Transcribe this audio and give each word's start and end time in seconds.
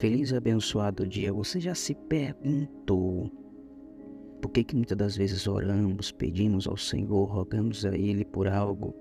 Feliz 0.00 0.30
e 0.30 0.36
abençoado 0.36 1.04
dia. 1.04 1.32
Você 1.32 1.58
já 1.58 1.74
se 1.74 1.92
perguntou 1.92 3.28
por 4.40 4.52
que, 4.52 4.62
que 4.62 4.76
muitas 4.76 4.96
das 4.96 5.16
vezes 5.16 5.48
oramos, 5.48 6.12
pedimos 6.12 6.68
ao 6.68 6.76
Senhor, 6.76 7.24
rogamos 7.24 7.84
a 7.84 7.98
Ele 7.98 8.24
por 8.24 8.46
algo 8.46 8.94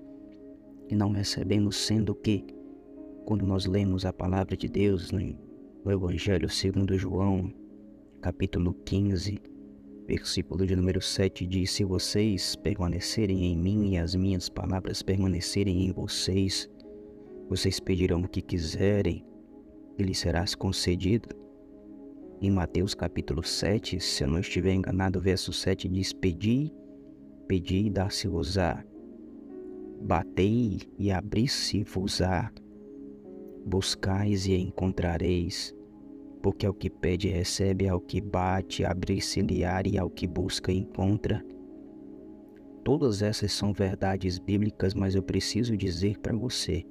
e 0.89 0.96
não 0.96 1.12
recebemos, 1.12 1.75
sendo 1.75 2.15
que, 2.15 2.47
quando 3.25 3.46
nós 3.46 3.68
lemos 3.68 4.07
a 4.07 4.12
palavra 4.12 4.57
de 4.57 4.68
Deus 4.68 5.12
no 5.12 5.21
Evangelho 5.91 6.49
segundo 6.49 6.98
João, 6.98 7.54
capítulo 8.20 8.73
15, 8.84 9.39
versículo 10.07 10.66
de 10.66 10.75
número 10.75 11.00
7, 11.00 11.45
diz: 11.45 11.70
Se 11.70 11.84
vocês 11.84 12.55
permanecerem 12.55 13.45
em 13.45 13.55
mim 13.55 13.91
e 13.91 13.98
as 14.00 14.16
minhas 14.16 14.50
palavras 14.50 15.04
permanecerem 15.04 15.86
em 15.86 15.91
vocês, 15.91 16.68
vocês 17.48 17.79
pedirão 17.79 18.21
o 18.21 18.27
que 18.27 18.41
quiserem 18.41 19.23
e 19.98 20.04
lhes 20.04 20.20
serás 20.20 20.54
concedido. 20.54 21.29
Em 22.39 22.52
Mateus 22.52 22.93
capítulo 22.93 23.43
7, 23.43 24.00
se 24.00 24.23
eu 24.23 24.28
não 24.28 24.39
estiver 24.39 24.73
enganado, 24.73 25.20
verso 25.20 25.51
7 25.51 25.89
diz: 25.89 26.14
Pedi, 26.14 26.71
pedi 27.47 27.87
e 27.87 27.89
dá-se-vos-á. 27.89 28.83
Batei 30.01 30.82
e 31.00 31.11
abri-se-vos-á. 31.11 32.52
Buscais 33.66 34.45
e 34.45 34.53
encontrareis. 34.53 35.73
Porque 36.44 36.67
ao 36.67 36.73
que 36.73 36.89
pede 36.89 37.28
recebe, 37.28 37.88
ao 37.88 38.00
que 38.00 38.22
bate, 38.22 38.86
abre-se-lhe-á 38.86 39.81
e 39.86 39.98
ao 39.98 40.09
que 40.09 40.28
busca 40.28 40.72
encontra. 40.72 41.44
Todas 42.84 43.22
essas 43.23 43.52
são 43.52 43.73
verdades 43.73 44.38
bíblicas, 44.38 44.94
mas 44.94 45.16
eu 45.16 45.23
preciso 45.23 45.75
dizer 45.75 46.20
para 46.20 46.38
você 46.38 46.86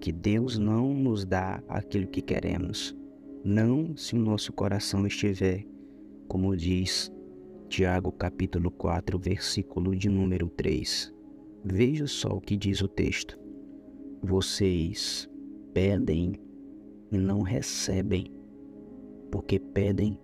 que 0.00 0.10
Deus 0.10 0.56
não 0.56 0.94
nos 0.94 1.26
dá 1.26 1.62
aquilo 1.68 2.06
que 2.06 2.22
queremos. 2.22 2.96
Não 3.44 3.94
se 3.96 4.16
o 4.16 4.18
nosso 4.18 4.50
coração 4.52 5.06
estiver, 5.06 5.66
como 6.26 6.56
diz 6.56 7.12
Tiago 7.68 8.10
capítulo 8.10 8.70
4, 8.70 9.18
versículo 9.18 9.94
de 9.94 10.08
número 10.08 10.48
3. 10.48 11.14
Veja 11.62 12.06
só 12.06 12.30
o 12.30 12.40
que 12.40 12.56
diz 12.56 12.80
o 12.80 12.88
texto. 12.88 13.38
Vocês 14.22 15.28
pedem 15.74 16.40
e 17.12 17.18
não 17.18 17.42
recebem, 17.42 18.32
porque 19.30 19.58
pedem 19.58 20.18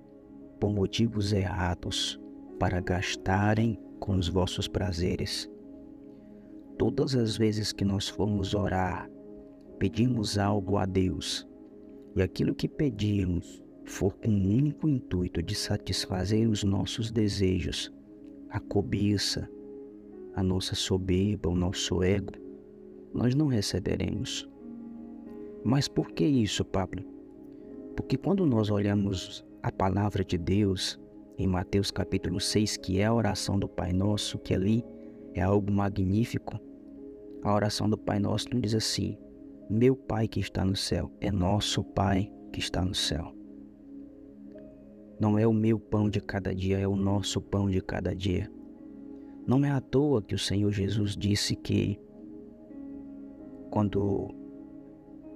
por 0.59 0.73
motivos 0.73 1.33
errados, 1.35 2.19
para 2.59 2.81
gastarem 2.81 3.79
com 4.01 4.17
os 4.17 4.29
vossos 4.29 4.67
prazeres. 4.67 5.51
Todas 6.79 7.15
as 7.15 7.37
vezes 7.37 7.73
que 7.73 7.85
nós 7.85 8.09
formos 8.09 8.55
orar 8.55 9.11
pedimos 9.79 10.39
algo 10.39 10.77
a 10.77 10.87
Deus 10.87 11.47
e 12.15 12.23
aquilo 12.23 12.55
que 12.55 12.69
pedirmos 12.69 13.63
for 13.85 14.15
com 14.15 14.31
o 14.31 14.49
único 14.49 14.89
intuito 14.89 15.43
de 15.43 15.55
satisfazer 15.55 16.49
os 16.49 16.65
nossos 16.65 17.11
desejos, 17.11 17.93
a 18.51 18.59
cobiça, 18.59 19.49
a 20.35 20.43
nossa 20.43 20.75
soberba, 20.75 21.49
o 21.49 21.55
nosso 21.55 22.03
ego, 22.03 22.33
nós 23.15 23.35
não 23.35 23.47
receberemos. 23.47 24.49
Mas 25.65 25.89
por 25.89 26.11
que 26.11 26.27
isso, 26.27 26.65
Pablo? 26.65 27.05
Porque 27.97 28.17
quando 28.17 28.45
nós 28.47 28.71
olhamos 28.71 29.45
a 29.63 29.71
palavra 29.71 30.25
de 30.25 30.37
Deus 30.37 31.01
em 31.39 31.47
Mateus 31.47 31.91
capítulo 31.91 32.41
6, 32.41 32.77
que 32.79 33.01
é 33.01 33.05
a 33.05 33.15
oração 33.15 33.59
do 33.59 33.69
Pai 33.69 33.93
Nosso, 33.93 34.39
que 34.39 34.55
ali 34.55 34.85
é 35.35 35.43
algo 35.43 35.71
magnífico, 35.71 36.59
a 37.43 37.55
oração 37.55 37.89
do 37.89 37.99
Pai 37.99 38.19
Nosso 38.19 38.49
não 38.53 38.61
diz 38.61 38.75
assim: 38.75 39.17
meu 39.69 39.97
Pai 39.97 40.29
que 40.29 40.39
está 40.39 40.65
no 40.65 40.77
céu, 40.77 41.11
é 41.21 41.33
nosso 41.33 41.83
Pai 41.83 42.31
que 42.53 42.61
está 42.61 42.85
no 42.85 42.95
céu. 42.95 43.35
Não 45.19 45.37
é 45.37 45.45
o 45.45 45.53
meu 45.53 45.77
pão 45.81 46.09
de 46.09 46.21
cada 46.21 46.55
dia, 46.55 46.79
é 46.79 46.87
o 46.87 46.95
nosso 46.95 47.41
pão 47.41 47.69
de 47.69 47.81
cada 47.81 48.15
dia. 48.15 48.49
Não 49.45 49.65
é 49.65 49.71
à 49.71 49.81
toa 49.81 50.23
que 50.23 50.37
o 50.37 50.39
Senhor 50.39 50.71
Jesus 50.71 51.17
disse 51.17 51.57
que 51.57 51.99
quando 53.69 54.29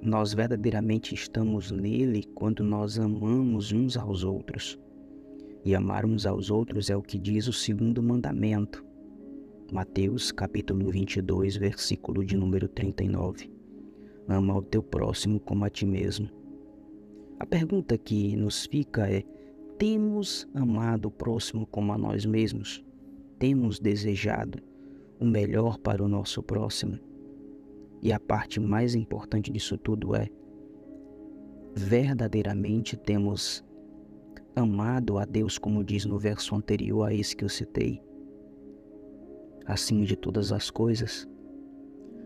nós 0.00 0.32
verdadeiramente 0.32 1.12
estamos 1.12 1.72
nele, 1.72 2.22
quando 2.34 2.62
nós 2.62 3.00
amamos 3.00 3.72
uns 3.72 3.96
aos 3.96 4.22
outros. 4.22 4.78
E 5.64 5.74
amar 5.74 6.06
uns 6.06 6.24
aos 6.24 6.50
outros 6.50 6.88
é 6.88 6.96
o 6.96 7.02
que 7.02 7.18
diz 7.18 7.48
o 7.48 7.52
segundo 7.52 8.00
mandamento. 8.00 8.84
Mateus 9.72 10.30
capítulo 10.30 10.88
22, 10.88 11.56
versículo 11.56 12.24
de 12.24 12.36
número 12.36 12.68
39 12.68 13.59
ama 14.30 14.56
o 14.56 14.62
teu 14.62 14.82
próximo 14.82 15.40
como 15.40 15.64
a 15.64 15.70
ti 15.70 15.84
mesmo. 15.84 16.30
A 17.38 17.44
pergunta 17.44 17.98
que 17.98 18.36
nos 18.36 18.64
fica 18.64 19.10
é: 19.10 19.24
temos 19.76 20.48
amado 20.54 21.06
o 21.06 21.10
próximo 21.10 21.66
como 21.66 21.92
a 21.92 21.98
nós 21.98 22.24
mesmos? 22.24 22.84
Temos 23.38 23.80
desejado 23.80 24.62
o 25.18 25.24
melhor 25.24 25.78
para 25.78 26.02
o 26.02 26.08
nosso 26.08 26.42
próximo? 26.42 26.98
E 28.00 28.12
a 28.12 28.20
parte 28.20 28.60
mais 28.60 28.94
importante 28.94 29.50
disso 29.50 29.76
tudo 29.76 30.14
é: 30.14 30.28
verdadeiramente 31.74 32.96
temos 32.96 33.64
amado 34.54 35.18
a 35.18 35.24
Deus, 35.24 35.58
como 35.58 35.82
diz 35.82 36.04
no 36.04 36.18
verso 36.18 36.54
anterior 36.54 37.04
a 37.04 37.12
esse 37.12 37.34
que 37.34 37.44
eu 37.44 37.48
citei? 37.48 38.00
Acima 39.66 40.04
de 40.04 40.16
todas 40.16 40.52
as 40.52 40.70
coisas, 40.70 41.28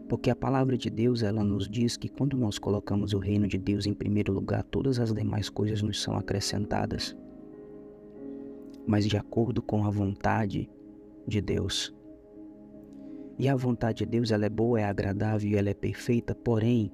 porque 0.09 0.31
a 0.31 0.37
palavra 0.37 0.77
de 0.77 0.91
Deus, 0.91 1.23
ela 1.23 1.43
nos 1.43 1.69
diz 1.69 1.97
que 1.97 2.09
quando 2.09 2.37
nós 2.37 2.59
colocamos 2.59 3.13
o 3.15 3.19
reino 3.19 3.47
de 3.47 3.57
Deus 3.57 3.87
em 3.87 3.95
primeiro 3.95 4.33
lugar, 4.33 4.63
todas 4.65 4.99
as 4.99 5.13
demais 5.13 5.49
coisas 5.49 5.81
nos 5.81 6.03
são 6.03 6.17
acrescentadas. 6.17 7.17
Mas 8.87 9.07
de 9.07 9.17
acordo 9.17 9.63
com 9.63 9.85
a 9.85 9.91
vontade 9.91 10.69
de 11.27 11.41
Deus. 11.41 11.95
E 13.39 13.49
a 13.49 13.57
vontade 13.57 13.99
de 13.99 14.07
Deus, 14.07 14.31
ela 14.31 14.45
é 14.45 14.51
boa, 14.51 14.81
é 14.81 14.85
agradável 14.85 15.51
e 15.51 15.57
ela 15.57 15.71
é 15.71 15.75
perfeita, 15.75 16.35
porém, 16.35 16.93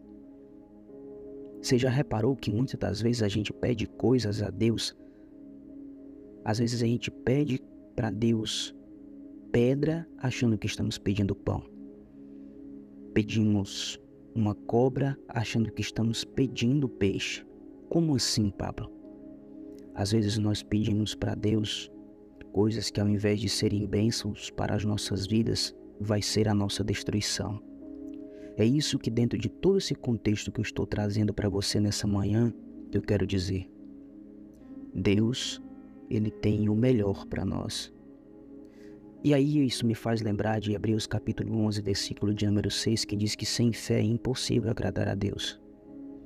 você 1.61 1.77
já 1.77 1.91
reparou 1.91 2.35
que 2.37 2.51
muitas 2.51 2.79
das 2.79 3.03
vezes 3.03 3.23
a 3.23 3.29
gente 3.29 3.53
pede 3.53 3.87
coisas 3.87 4.41
a 4.41 4.49
Deus? 4.49 4.97
Às 6.43 6.59
vezes 6.59 6.83
a 6.83 6.87
gente 6.87 7.11
pede 7.11 7.61
para 7.95 8.11
Deus 8.11 8.75
pedra 9.53 10.09
achando 10.17 10.57
que 10.57 10.69
estamos 10.69 10.97
pedindo 10.97 11.35
pão 11.35 11.80
pedimos 13.13 14.01
uma 14.35 14.55
cobra 14.55 15.19
achando 15.29 15.73
que 15.73 15.81
estamos 15.81 16.25
pedindo 16.25 16.89
peixe. 16.89 17.45
Como 17.89 18.15
assim, 18.15 18.51
Pablo? 18.51 18.91
Às 19.95 20.13
vezes 20.13 20.39
nós 20.39 20.63
pedimos 20.63 21.15
para 21.15 21.35
Deus 21.35 21.91
coisas 22.53 22.91
que 22.91 23.01
ao 23.01 23.09
invés 23.09 23.41
de 23.41 23.49
serem 23.49 23.87
bênçãos 23.87 24.51
para 24.51 24.75
as 24.75 24.85
nossas 24.85 25.27
vidas, 25.27 25.75
vai 26.01 26.23
ser 26.23 26.49
a 26.49 26.55
nossa 26.55 26.83
destruição. 26.83 27.61
É 28.57 28.65
isso 28.65 28.99
que 28.99 29.11
dentro 29.11 29.39
de 29.39 29.49
todo 29.49 29.79
esse 29.79 29.95
contexto 29.95 30.51
que 30.51 30.61
eu 30.61 30.65
estou 30.65 30.87
trazendo 30.87 31.33
para 31.33 31.49
você 31.49 31.81
nessa 31.81 32.07
manhã, 32.07 32.53
eu 32.93 33.01
quero 33.01 33.27
dizer. 33.27 33.71
Deus, 34.95 35.63
ele 36.09 36.31
tem 36.31 36.69
o 36.69 36.75
melhor 36.75 37.27
para 37.27 37.45
nós. 37.45 37.93
E 39.23 39.35
aí 39.35 39.67
isso 39.67 39.87
me 39.87 39.95
faz 39.95 40.23
lembrar 40.23 40.61
de 40.61 40.73
Hebreus 40.73 41.07
capítulo 41.07 41.55
11, 41.67 41.83
versículo 41.83 42.33
de 42.33 42.47
número 42.47 42.71
6, 42.71 43.05
que 43.05 43.15
diz 43.15 43.35
que 43.35 43.45
sem 43.45 43.71
fé 43.71 43.99
é 43.99 44.03
impossível 44.03 44.71
agradar 44.71 45.09
a 45.09 45.15
Deus. 45.15 45.61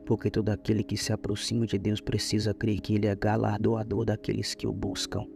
Porque 0.06 0.30
todo 0.30 0.50
aquele 0.50 0.84
que 0.84 0.96
se 0.96 1.12
aproxima 1.12 1.66
de 1.66 1.76
Deus 1.76 2.00
precisa 2.00 2.54
crer 2.54 2.80
que 2.80 2.94
Ele 2.94 3.08
é 3.08 3.16
galardoador 3.16 4.04
daqueles 4.04 4.54
que 4.54 4.64
o 4.64 4.72
buscam, 4.72 5.26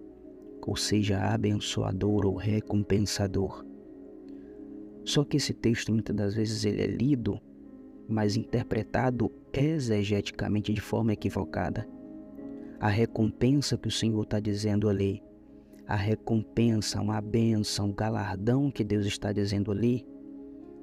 ou 0.64 0.76
seja, 0.76 1.19
abençoador 1.19 2.26
ou 2.26 2.36
recompensador. 2.36 3.66
Só 5.04 5.25
que 5.25 5.38
esse 5.38 5.52
texto 5.52 5.92
muitas 5.92 6.14
das 6.14 6.34
vezes 6.34 6.64
ele 6.64 6.82
é 6.82 6.86
lido, 6.86 7.40
mas 8.06 8.36
interpretado 8.36 9.32
exegeticamente 9.52 10.72
de 10.72 10.80
forma 10.80 11.12
equivocada. 11.12 11.88
A 12.78 12.88
recompensa 12.88 13.76
que 13.76 13.88
o 13.88 13.90
Senhor 13.90 14.22
está 14.22 14.38
dizendo 14.38 14.88
ali 14.88 15.22
a 15.88 15.96
recompensa, 15.96 17.00
uma 17.00 17.19
bênção, 17.19 17.87
um 17.87 17.94
galardão 17.94 18.70
que 18.70 18.85
Deus 18.85 19.06
está 19.06 19.32
dizendo 19.32 19.73
ali, 19.73 20.05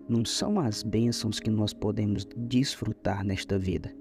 não 0.10 0.26
são 0.26 0.60
as 0.60 0.82
bênçãos 0.82 1.40
que 1.40 1.52
nós 1.52 1.74
podemos 1.74 2.28
desfrutar 2.36 3.24
nesta 3.24 3.60
vida, 3.60 3.96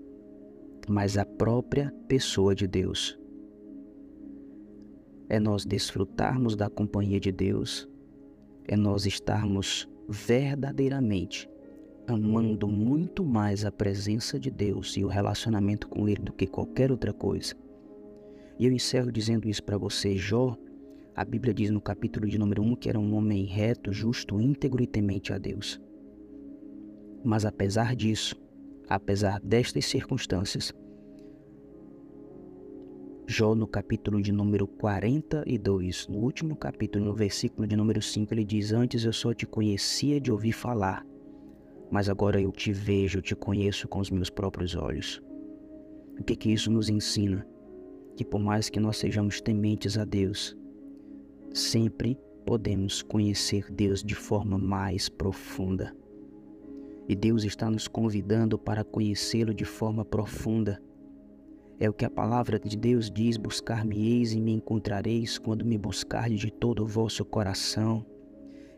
mas 0.89 1.19
a 1.19 1.27
própria 1.27 1.95
pessoa 2.09 2.55
de 2.55 2.67
Deus. 2.67 3.19
É 5.29 5.39
nós 5.39 5.67
desfrutarmos 5.67 6.57
da 6.57 6.71
companhia 6.71 7.21
de 7.21 7.31
Deus, 7.31 7.87
é 8.67 8.75
nós 8.75 9.05
estarmos 9.05 9.87
verdadeiramente 10.09 11.49
amando 12.07 12.69
muito 12.69 13.25
mais 13.25 13.65
a 13.65 13.73
presença 13.73 14.39
de 14.39 14.51
Deus 14.51 14.97
e 14.97 15.05
o 15.05 15.09
relacionamento 15.09 15.89
com 15.89 16.09
Ele 16.09 16.23
do 16.23 16.33
que 16.33 16.47
qualquer 16.47 16.91
outra 16.91 17.13
coisa. 17.13 17.55
E 18.59 18.67
eu 18.67 18.73
encerro 18.73 19.11
dizendo 19.11 19.49
isso 19.49 19.63
para 19.63 19.79
você, 19.79 20.17
Jó 20.17 20.57
a 21.17 21.25
Bíblia 21.25 21.55
diz 21.55 21.71
no 21.71 21.81
capítulo 21.81 22.27
de 22.27 22.37
número 22.39 22.63
1 22.63 22.77
que 22.77 22.89
era 22.89 22.99
um 22.99 23.15
homem 23.15 23.45
reto, 23.45 23.93
justo, 23.93 24.41
íntegro 24.41 24.83
e 24.83 24.87
temente 24.87 25.33
a 25.33 25.39
Deus. 25.39 25.81
Mas 27.23 27.45
apesar 27.45 27.95
disso, 27.95 28.37
apesar 28.89 29.41
destas 29.41 29.85
circunstâncias, 29.87 30.73
Jó, 33.27 33.55
no 33.55 33.67
capítulo 33.67 34.21
de 34.21 34.31
número 34.31 34.67
42, 34.67 36.09
no 36.09 36.19
último 36.19 36.55
capítulo, 36.55 37.07
no 37.07 37.15
versículo 37.15 37.67
de 37.67 37.75
número 37.75 38.03
5, 38.03 38.35
ele 38.35 38.45
diz: 38.45 38.71
Antes 38.71 39.05
eu 39.05 39.15
só 39.15 39.33
te 39.33 39.47
conhecia 39.47 40.21
de 40.21 40.31
ouvir 40.31 40.53
falar, 40.53 41.07
mas 41.91 42.11
agora 42.11 42.39
eu 42.39 42.53
te 42.53 42.71
vejo, 42.71 43.19
eu 43.19 43.23
te 43.23 43.35
conheço 43.35 43.89
com 43.89 43.99
os 43.99 44.11
meus 44.11 44.29
próprios 44.29 44.77
olhos. 44.77 45.23
O 46.21 46.23
que 46.23 46.37
que 46.37 46.53
isso 46.53 46.71
nos 46.71 46.91
ensina? 46.91 47.47
Que 48.15 48.27
por 48.27 48.41
mais 48.41 48.69
que 48.69 48.79
nós 48.79 48.99
sejamos 48.99 49.41
tementes 49.41 49.97
a 49.97 50.05
Deus, 50.05 50.55
sempre 51.55 52.19
podemos 52.45 53.01
conhecer 53.01 53.73
Deus 53.73 54.03
de 54.03 54.15
forma 54.15 54.59
mais 54.59 55.09
profunda. 55.09 55.97
E 57.09 57.17
Deus 57.17 57.45
está 57.45 57.71
nos 57.71 57.89
convidando 57.89 58.59
para 58.59 58.85
conhecê-lo 58.85 59.55
de 59.55 59.65
forma 59.65 60.05
profunda 60.05 60.79
é 61.79 61.91
o 61.91 61.93
que 61.93 62.05
a 62.05 62.11
palavra 62.11 62.59
de 62.59 62.77
Deus 62.77 63.11
diz: 63.11 63.37
buscar-me-eis 63.37 64.33
e 64.33 64.41
me 64.41 64.53
encontrareis 64.53 65.39
quando 65.39 65.65
me 65.65 65.77
buscardes 65.77 66.41
de 66.41 66.51
todo 66.51 66.85
o 66.85 66.87
vosso 66.87 67.25
coração. 67.25 68.07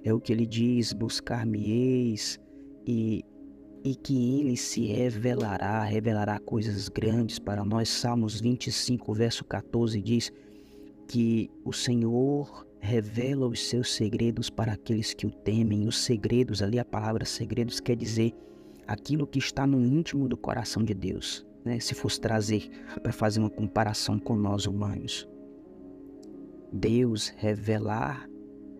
É 0.02 0.12
o 0.12 0.20
que 0.20 0.32
ele 0.32 0.46
diz: 0.46 0.92
buscar-me-eis 0.92 2.40
e, 2.86 3.22
e 3.84 3.94
que 3.94 4.40
ele 4.40 4.56
se 4.56 4.86
revelará, 4.86 5.82
revelará 5.84 6.38
coisas 6.38 6.88
grandes 6.88 7.38
para 7.38 7.64
nós. 7.64 7.88
Salmos 7.88 8.40
25, 8.40 9.12
verso 9.12 9.44
14 9.44 10.00
diz 10.00 10.32
que 11.06 11.50
o 11.64 11.72
Senhor 11.72 12.65
revela 12.80 13.46
os 13.46 13.68
seus 13.68 13.94
segredos 13.94 14.50
para 14.50 14.72
aqueles 14.72 15.14
que 15.14 15.26
o 15.26 15.30
temem. 15.30 15.86
Os 15.86 15.98
segredos, 15.98 16.62
ali 16.62 16.78
a 16.78 16.84
palavra 16.84 17.24
segredos 17.24 17.80
quer 17.80 17.96
dizer 17.96 18.34
aquilo 18.86 19.26
que 19.26 19.38
está 19.38 19.66
no 19.66 19.84
íntimo 19.84 20.28
do 20.28 20.36
coração 20.36 20.82
de 20.84 20.94
Deus 20.94 21.46
né, 21.66 21.80
se 21.80 21.94
fosse 21.94 22.20
trazer 22.20 22.70
para 23.02 23.12
fazer 23.12 23.40
uma 23.40 23.50
comparação 23.50 24.18
com 24.20 24.36
nós 24.36 24.66
humanos. 24.66 25.28
Deus 26.72 27.28
revelar 27.36 28.28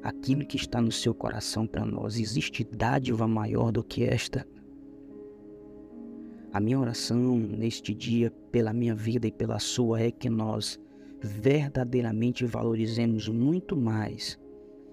aquilo 0.03 0.47
que 0.47 0.57
está 0.57 0.81
no 0.81 0.93
seu 0.93 1.13
coração 1.13 1.67
para 1.67 1.85
nós. 1.85 2.19
Existe 2.19 2.63
dádiva 2.63 3.27
maior 3.27 3.73
do 3.73 3.83
que 3.83 4.05
esta? 4.05 4.47
A 6.53 6.61
minha 6.61 6.79
oração 6.79 7.37
neste 7.37 7.93
dia, 7.93 8.31
pela 8.53 8.73
minha 8.73 8.95
vida 8.95 9.27
e 9.27 9.33
pela 9.33 9.59
sua, 9.59 10.01
é 10.01 10.11
que 10.11 10.31
nós 10.31 10.79
verdadeiramente 11.21 12.45
valorizemos 12.45 13.29
muito 13.29 13.77
mais 13.77 14.39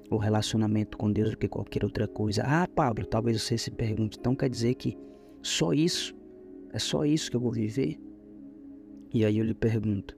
o 0.09 0.17
relacionamento 0.17 0.97
com 0.97 1.11
Deus 1.11 1.31
do 1.31 1.37
que 1.37 1.47
qualquer 1.47 1.83
outra 1.83 2.07
coisa. 2.07 2.43
Ah, 2.45 2.67
Pablo, 2.67 3.05
talvez 3.05 3.41
você 3.41 3.57
se 3.57 3.71
pergunte, 3.71 4.17
então 4.19 4.35
quer 4.35 4.49
dizer 4.49 4.75
que 4.75 4.97
só 5.41 5.73
isso 5.73 6.15
é 6.71 6.79
só 6.79 7.05
isso 7.05 7.29
que 7.29 7.37
eu 7.37 7.41
vou 7.41 7.51
viver? 7.51 7.99
E 9.13 9.23
aí 9.23 9.37
eu 9.37 9.45
lhe 9.45 9.53
pergunto: 9.53 10.17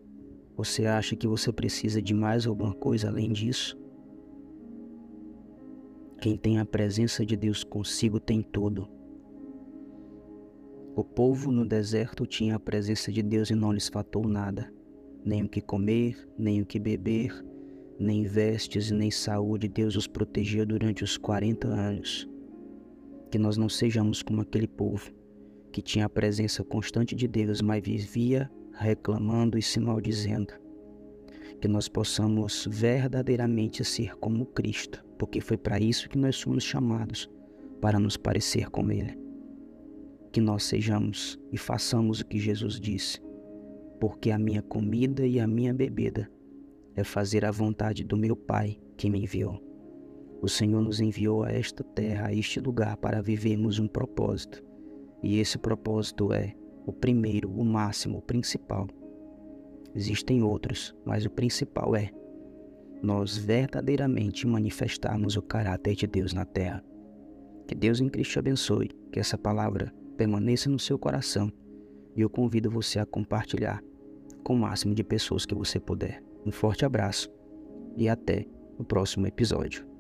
você 0.55 0.85
acha 0.85 1.15
que 1.15 1.27
você 1.27 1.51
precisa 1.51 2.01
de 2.01 2.13
mais 2.13 2.47
alguma 2.47 2.73
coisa 2.73 3.09
além 3.09 3.31
disso? 3.31 3.77
Quem 6.21 6.37
tem 6.37 6.59
a 6.59 6.65
presença 6.65 7.25
de 7.25 7.35
Deus 7.35 7.63
consigo 7.63 8.19
tem 8.19 8.41
tudo. 8.41 8.87
O 10.95 11.03
povo 11.03 11.51
no 11.51 11.65
deserto 11.65 12.25
tinha 12.25 12.55
a 12.55 12.59
presença 12.59 13.11
de 13.11 13.21
Deus 13.21 13.49
e 13.49 13.55
não 13.55 13.73
lhes 13.73 13.89
faltou 13.89 14.25
nada, 14.25 14.73
nem 15.25 15.43
o 15.43 15.49
que 15.49 15.59
comer, 15.59 16.15
nem 16.37 16.61
o 16.61 16.65
que 16.65 16.77
beber, 16.77 17.43
nem 17.99 18.23
vestes, 18.23 18.91
nem 18.91 19.09
saúde. 19.09 19.67
Deus 19.67 19.95
os 19.95 20.07
protegeu 20.07 20.65
durante 20.65 21.03
os 21.03 21.17
40 21.17 21.67
anos. 21.67 22.29
Que 23.31 23.39
nós 23.39 23.57
não 23.57 23.67
sejamos 23.67 24.21
como 24.21 24.41
aquele 24.41 24.67
povo 24.67 25.11
que 25.71 25.81
tinha 25.81 26.05
a 26.05 26.09
presença 26.09 26.63
constante 26.63 27.15
de 27.15 27.27
Deus, 27.27 27.61
mas 27.61 27.83
vivia 27.83 28.49
reclamando 28.73 29.57
e 29.57 29.61
se 29.61 29.79
maldizendo. 29.79 30.53
Que 31.59 31.67
nós 31.67 31.89
possamos 31.89 32.67
verdadeiramente 32.69 33.83
ser 33.83 34.15
como 34.17 34.45
Cristo, 34.45 35.03
porque 35.17 35.41
foi 35.41 35.57
para 35.57 35.79
isso 35.79 36.07
que 36.07 36.17
nós 36.17 36.35
somos 36.35 36.63
chamados 36.63 37.29
para 37.81 37.99
nos 37.99 38.15
parecer 38.15 38.69
com 38.69 38.91
Ele. 38.91 39.17
Que 40.31 40.39
nós 40.39 40.63
sejamos 40.63 41.39
e 41.51 41.57
façamos 41.57 42.19
o 42.19 42.25
que 42.25 42.37
Jesus 42.37 42.79
disse, 42.79 43.21
porque 43.99 44.31
a 44.31 44.39
minha 44.39 44.61
comida 44.61 45.25
e 45.25 45.39
a 45.39 45.47
minha 45.47 45.73
bebida 45.73 46.29
é 46.95 47.03
fazer 47.03 47.45
a 47.45 47.51
vontade 47.51 48.03
do 48.03 48.17
meu 48.17 48.35
Pai 48.35 48.77
que 48.95 49.09
me 49.09 49.23
enviou. 49.23 49.61
O 50.41 50.47
Senhor 50.47 50.81
nos 50.81 50.99
enviou 50.99 51.43
a 51.43 51.51
esta 51.51 51.83
terra, 51.83 52.27
a 52.27 52.33
este 52.33 52.59
lugar, 52.59 52.97
para 52.97 53.21
vivermos 53.21 53.79
um 53.79 53.87
propósito 53.87 54.63
e 55.25 55.39
esse 55.39 55.57
propósito 55.57 56.31
é 56.31 56.53
o 56.85 56.93
primeiro, 56.93 57.49
o 57.49 57.65
máximo, 57.65 58.19
o 58.19 58.21
principal. 58.21 58.87
Existem 59.95 60.43
outros, 60.43 60.95
mas 61.03 61.25
o 61.25 61.31
principal 61.31 61.95
é 61.95 62.11
nós 63.01 63.35
verdadeiramente 63.35 64.45
manifestarmos 64.45 65.35
o 65.35 65.41
caráter 65.41 65.95
de 65.95 66.05
Deus 66.05 66.31
na 66.31 66.45
terra. 66.45 66.83
Que 67.67 67.73
Deus 67.73 67.99
em 67.99 68.07
Cristo 68.07 68.37
abençoe, 68.37 68.91
que 69.11 69.19
essa 69.19 69.35
palavra 69.35 69.91
permaneça 70.15 70.69
no 70.69 70.77
seu 70.77 70.99
coração 70.99 71.51
e 72.15 72.21
eu 72.21 72.29
convido 72.29 72.69
você 72.69 72.99
a 72.99 73.05
compartilhar 73.05 73.83
com 74.43 74.55
o 74.55 74.59
máximo 74.59 74.93
de 74.93 75.03
pessoas 75.03 75.45
que 75.45 75.55
você 75.55 75.79
puder. 75.79 76.23
Um 76.45 76.51
forte 76.51 76.85
abraço 76.85 77.29
e 77.95 78.07
até 78.07 78.45
o 78.77 78.83
próximo 78.83 79.25
episódio. 79.27 79.94